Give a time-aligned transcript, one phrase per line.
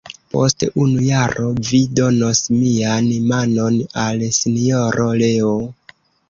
[0.35, 5.55] Post unu jaro vi donos mian manon al Sinjoro Leo?